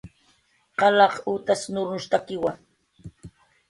[0.79, 2.51] Qalaq utas pirqnushtakiwa